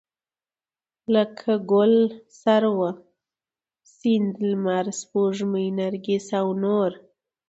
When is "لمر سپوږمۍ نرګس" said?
4.49-6.27